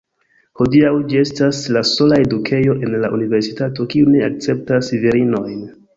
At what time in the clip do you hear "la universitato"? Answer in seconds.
3.05-3.87